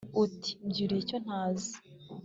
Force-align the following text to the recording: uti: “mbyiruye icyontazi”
uti: 0.23 0.51
“mbyiruye 0.67 1.01
icyontazi” 1.03 1.73